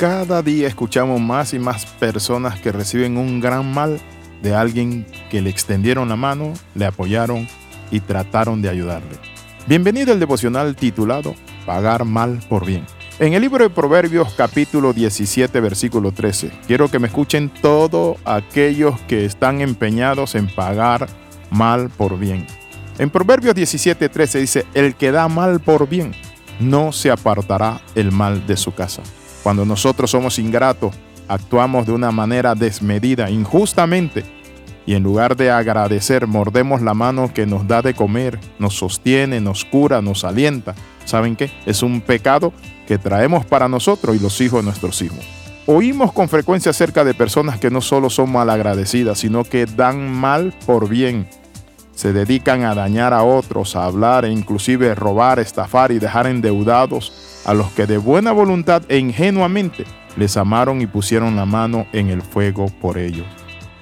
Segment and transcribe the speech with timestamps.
[0.00, 4.00] Cada día escuchamos más y más personas que reciben un gran mal
[4.40, 7.46] de alguien que le extendieron la mano, le apoyaron
[7.90, 9.18] y trataron de ayudarle.
[9.66, 11.34] Bienvenido al devocional titulado
[11.66, 12.86] Pagar mal por bien.
[13.18, 18.98] En el libro de Proverbios capítulo 17 versículo 13, quiero que me escuchen todos aquellos
[19.00, 21.08] que están empeñados en pagar
[21.50, 22.46] mal por bien.
[22.96, 26.14] En Proverbios 17 13 dice, el que da mal por bien,
[26.58, 29.02] no se apartará el mal de su casa.
[29.42, 30.94] Cuando nosotros somos ingratos,
[31.28, 34.24] actuamos de una manera desmedida, injustamente,
[34.86, 39.40] y en lugar de agradecer, mordemos la mano que nos da de comer, nos sostiene,
[39.40, 40.74] nos cura, nos alienta.
[41.04, 41.50] ¿Saben qué?
[41.64, 42.52] Es un pecado
[42.88, 45.18] que traemos para nosotros y los hijos de nuestros hijos.
[45.66, 50.52] Oímos con frecuencia acerca de personas que no solo son malagradecidas, sino que dan mal
[50.66, 51.28] por bien.
[51.94, 57.12] Se dedican a dañar a otros, a hablar e inclusive robar, estafar y dejar endeudados
[57.44, 59.84] a los que de buena voluntad e ingenuamente
[60.16, 63.26] les amaron y pusieron la mano en el fuego por ellos.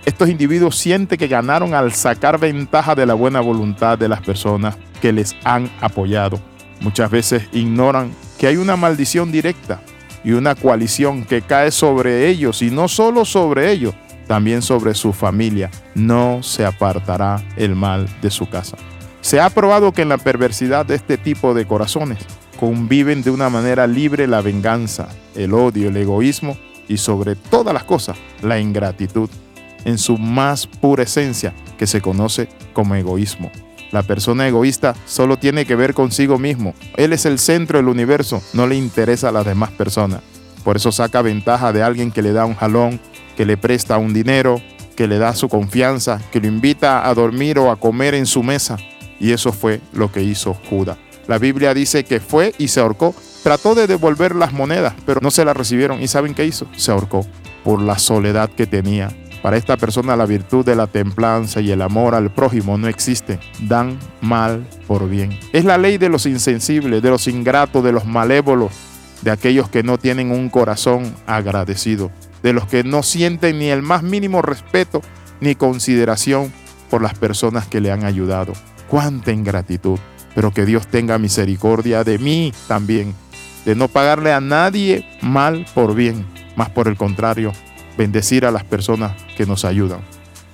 [0.04, 4.76] Estos individuos sienten que ganaron al sacar ventaja de la buena voluntad de las personas
[5.02, 6.40] que les han apoyado.
[6.80, 9.82] Muchas veces ignoran que hay una maldición directa
[10.24, 13.94] y una coalición que cae sobre ellos y no solo sobre ellos,
[14.26, 15.70] también sobre su familia.
[15.94, 18.76] No se apartará el mal de su casa.
[19.20, 22.18] Se ha probado que en la perversidad de este tipo de corazones
[22.58, 27.84] conviven de una manera libre la venganza, el odio, el egoísmo y sobre todas las
[27.84, 29.30] cosas la ingratitud
[29.84, 33.52] en su más pura esencia que se conoce como egoísmo.
[33.92, 36.74] La persona egoísta solo tiene que ver consigo mismo.
[36.96, 40.20] Él es el centro del universo, no le interesa a las demás personas.
[40.64, 43.00] Por eso saca ventaja de alguien que le da un jalón,
[43.36, 44.60] que le presta un dinero,
[44.96, 48.42] que le da su confianza, que lo invita a dormir o a comer en su
[48.42, 48.76] mesa.
[49.20, 50.98] Y eso fue lo que hizo Judas.
[51.28, 53.14] La Biblia dice que fue y se ahorcó.
[53.42, 56.02] Trató de devolver las monedas, pero no se las recibieron.
[56.02, 56.66] ¿Y saben qué hizo?
[56.74, 57.24] Se ahorcó
[57.62, 59.10] por la soledad que tenía.
[59.42, 63.38] Para esta persona la virtud de la templanza y el amor al prójimo no existe.
[63.60, 65.38] Dan mal por bien.
[65.52, 68.72] Es la ley de los insensibles, de los ingratos, de los malévolos,
[69.20, 72.10] de aquellos que no tienen un corazón agradecido,
[72.42, 75.02] de los que no sienten ni el más mínimo respeto
[75.40, 76.50] ni consideración
[76.88, 78.54] por las personas que le han ayudado.
[78.88, 79.98] ¡Cuánta ingratitud!
[80.38, 83.12] Pero que Dios tenga misericordia de mí también,
[83.64, 87.52] de no pagarle a nadie mal por bien, más por el contrario,
[87.96, 89.98] bendecir a las personas que nos ayudan.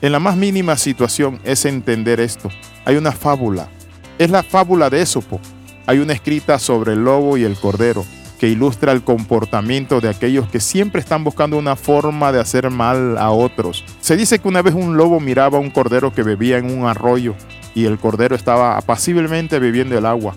[0.00, 2.48] En la más mínima situación es entender esto.
[2.86, 3.68] Hay una fábula,
[4.16, 5.38] es la fábula de Esopo.
[5.84, 8.06] Hay una escrita sobre el lobo y el cordero
[8.38, 13.18] que ilustra el comportamiento de aquellos que siempre están buscando una forma de hacer mal
[13.18, 13.84] a otros.
[14.00, 16.86] Se dice que una vez un lobo miraba a un cordero que bebía en un
[16.86, 17.34] arroyo
[17.74, 20.34] y el cordero estaba apaciblemente bebiendo el agua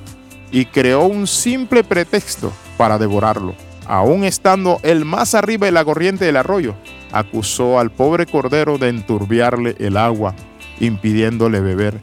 [0.51, 3.55] y creó un simple pretexto para devorarlo.
[3.85, 6.75] Aún estando él más arriba de la corriente del arroyo,
[7.11, 10.35] acusó al pobre cordero de enturbiarle el agua,
[10.79, 11.99] impidiéndole beber.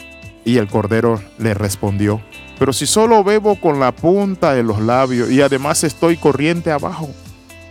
[0.47, 2.21] Y el cordero le respondió,
[2.59, 7.11] pero si solo bebo con la punta de los labios y además estoy corriente abajo,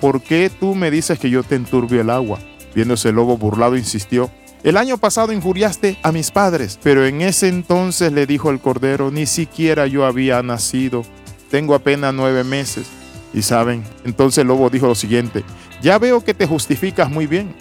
[0.02, 2.40] ¿por qué tú me dices que yo te enturbio el agua?
[2.75, 4.31] Viéndose el lobo burlado, insistió,
[4.63, 9.12] el año pasado injuriaste a mis padres, pero en ese entonces le dijo el cordero,
[9.12, 11.03] ni siquiera yo había nacido,
[11.51, 12.88] tengo apenas nueve meses.
[13.34, 15.44] Y saben, entonces el lobo dijo lo siguiente,
[15.81, 17.53] ya veo que te justificas muy bien,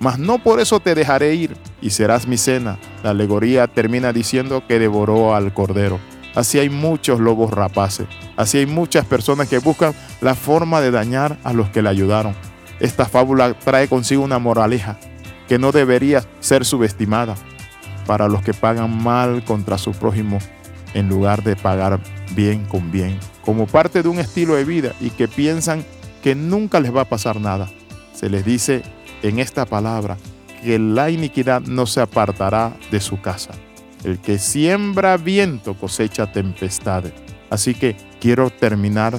[0.00, 2.76] mas no por eso te dejaré ir y serás mi cena.
[3.04, 6.00] La alegoría termina diciendo que devoró al cordero.
[6.34, 11.38] Así hay muchos lobos rapaces, así hay muchas personas que buscan la forma de dañar
[11.44, 12.34] a los que le ayudaron.
[12.80, 14.98] Esta fábula trae consigo una moraleja
[15.48, 17.34] que no debería ser subestimada
[18.06, 20.38] para los que pagan mal contra su prójimo
[20.94, 22.00] en lugar de pagar
[22.34, 25.84] bien con bien, como parte de un estilo de vida y que piensan
[26.22, 27.68] que nunca les va a pasar nada.
[28.14, 28.82] Se les dice
[29.22, 30.16] en esta palabra
[30.62, 33.50] que la iniquidad no se apartará de su casa.
[34.04, 37.12] El que siembra viento cosecha tempestades.
[37.50, 39.18] Así que quiero terminar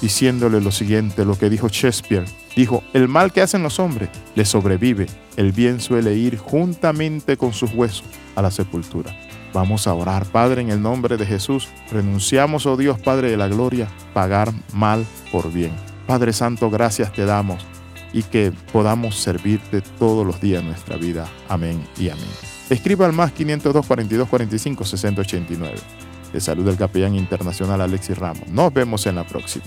[0.00, 2.24] diciéndole lo siguiente, lo que dijo Shakespeare.
[2.56, 5.06] Dijo, el mal que hacen los hombres le sobrevive,
[5.36, 8.04] el bien suele ir juntamente con sus huesos
[8.34, 9.14] a la sepultura.
[9.52, 11.68] Vamos a orar, Padre, en el nombre de Jesús.
[11.90, 15.72] Renunciamos, oh Dios, Padre de la gloria, pagar mal por bien.
[16.06, 17.64] Padre Santo, gracias te damos
[18.12, 21.28] y que podamos servirte todos los días de nuestra vida.
[21.48, 22.24] Amén y amén.
[22.70, 25.74] Escriba al más 502 42 45 60 89.
[26.32, 28.48] De salud del capellán internacional Alexis Ramos.
[28.48, 29.64] Nos vemos en la próxima.